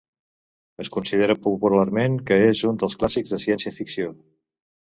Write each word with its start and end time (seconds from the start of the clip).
Es 0.83 0.89
considera 0.95 1.35
popularment 1.43 2.17
que 2.31 2.39
és 2.49 2.65
un 2.73 2.81
dels 2.85 2.99
clàssics 3.03 3.37
de 3.37 3.43
ciència-ficció. 3.47 4.11